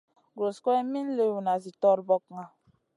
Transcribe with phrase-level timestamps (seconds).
[0.37, 2.43] Guros guroyna min liwna zi torbokna.